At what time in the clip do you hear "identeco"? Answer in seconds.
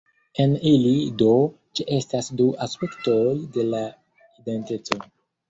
4.25-5.01